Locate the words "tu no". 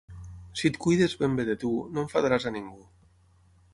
1.65-2.03